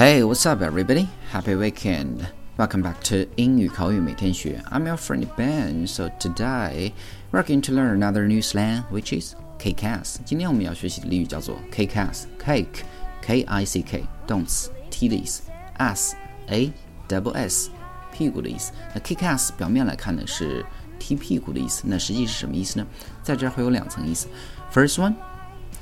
[0.00, 1.08] Hey, what's up, everybody?
[1.30, 2.26] Happy weekend.
[2.58, 4.62] Welcome back to 英语口语每天学.
[4.70, 5.86] I'm your friend Ben.
[5.86, 6.92] So today
[7.30, 10.16] we're going to learn another new slang, which is kick-ass.
[10.24, 12.24] 今天我们要学习的俚语叫做 kick-ass.
[12.42, 12.82] Cake,
[13.22, 15.42] K-I-C-K，动词 T 的意思，
[15.78, 16.12] ass,
[16.48, 16.72] A
[17.08, 17.70] double S，
[18.12, 18.72] 屁股的意思。
[18.94, 20.64] 那 kick-ass 表面来看呢是
[20.98, 22.86] 踢屁股的意思，那实际是什么意思呢？
[23.22, 24.28] 在这儿会有两层意思。
[24.72, 25.14] First one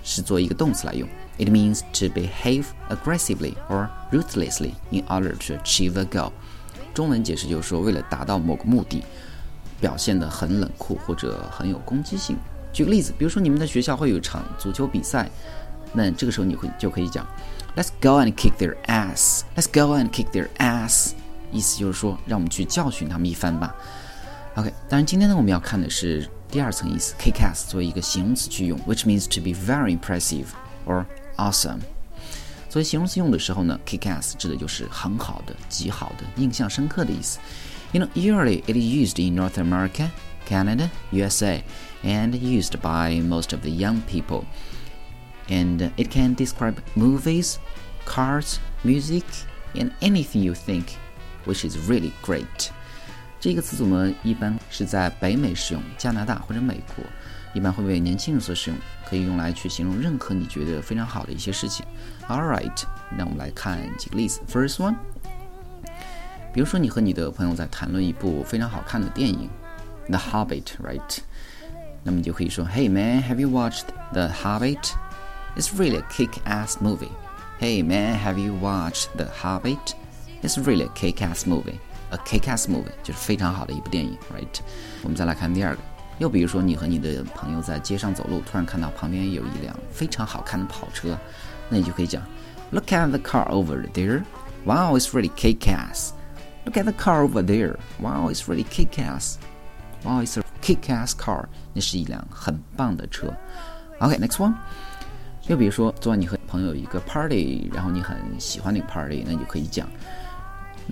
[0.03, 6.31] 是做一个动词来用，it means to behave aggressively or ruthlessly in order to achieve a goal。
[6.93, 9.03] 中文解释就是说，为了达到某个目的，
[9.79, 12.37] 表现得很冷酷或者很有攻击性。
[12.73, 15.29] 举个例子，比如说你们的学校会有一场足球比赛，
[15.93, 17.25] 那这个时候你会就可以讲
[17.75, 19.41] ，Let's go and kick their ass.
[19.55, 21.13] Let's go and kick their ass.
[21.51, 23.75] 意思就是说，让我们去教训他们一番吧。
[24.55, 30.46] OK，当然今天呢，我们要看的是第二层意思，kick ass 作为一个形容词去用，which means to be very impressive
[30.86, 31.04] or
[31.36, 31.80] awesome。
[32.68, 37.38] 作为形容词用的时候呢，kick ass 指的就是很好的、极好的、印象深刻的意思。
[37.92, 40.10] You know, usually it is used in North America,
[40.48, 41.62] Canada, USA,
[42.02, 44.44] and used by most of the young people.
[45.48, 47.58] And it can describe movies,
[48.04, 49.24] cars, music,
[49.74, 50.96] and anything you think,
[51.44, 52.72] which is really great.
[53.39, 57.05] 这个词组呢，一般是在北美使用，加拿大或者美国，
[57.53, 58.77] 一般会为年轻人所使用，
[59.09, 61.85] 可以用来去形容任何你觉得非常好的一些事情。
[62.27, 62.83] All right，
[63.17, 64.41] 那我们来看几个例子。
[64.51, 64.95] First one，
[66.53, 69.49] 比如说你和你的朋友在谈论一部非常好看的电影，
[70.09, 71.19] 《The Hobbit》，right？
[72.03, 74.91] 那么你就可以说，Hey man，have you watched The Hobbit?
[75.55, 77.11] It's really a kick-ass movie.
[77.59, 79.93] Hey man, have you watched The Hobbit?
[80.41, 81.79] It's really a kick-ass movie.
[82.11, 84.59] A kick-ass movie 就是非常好的一部电影，right？
[85.03, 85.81] 我们再来看第二个，
[86.17, 91.17] 又比如说你和你的朋友在街上走路，突然看到旁边有一辆非常好看的跑车，
[91.69, 92.23] 那你就可以讲
[92.71, 94.23] ，Look at the car over there.
[94.65, 96.11] Wow, it's really kick-ass.
[96.65, 97.77] Look at the car over there.
[97.99, 99.37] Wow, it's really kick-ass.
[100.03, 101.45] Wow, it's a kick-ass car.
[101.73, 103.33] 那是一辆很棒的车。
[103.99, 104.53] OK，next one。
[105.47, 109.87] 又比如说，昨晚你和朋友一个 party，然后你很喜欢那个 party，那你就可以讲。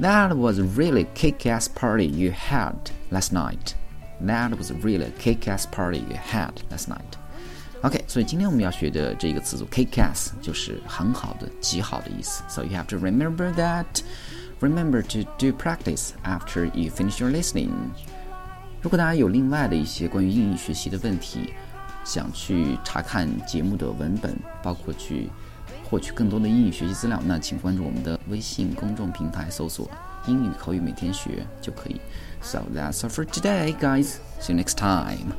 [0.00, 2.74] That was really kick-ass party you had
[3.10, 3.74] last night.
[4.24, 7.18] That was really a kick-ass party you had last night.
[7.82, 12.42] OK，所以今天我们要学的这个词组 kick-ass 就是很好的、极好的意思。
[12.48, 14.02] So you have to remember that.
[14.60, 17.72] Remember to do practice after you finish your listening.
[18.80, 21.52] 如果大家有另外的一些关于英语学习的问题，
[22.04, 25.28] 想去查看节目的文本，包括去
[25.89, 29.89] 获取更多的英语学习资料那请关注我们的微信公众平台搜索
[30.27, 32.01] 英语口语每天学就可以。
[32.41, 34.17] So that's all for today guys.
[34.41, 35.33] See you next time.